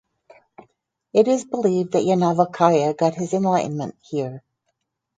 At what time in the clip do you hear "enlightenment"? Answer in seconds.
3.35-3.97